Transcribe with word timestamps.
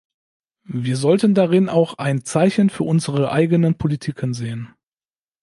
Wir 0.65 0.97
sollten 0.97 1.35
darin 1.35 1.69
auch 1.69 1.99
ein 1.99 2.23
Zeichen 2.25 2.71
für 2.71 2.83
unsere 2.85 3.31
eigenen 3.31 3.75
Politiken 3.77 4.33
sehen. 4.33 4.73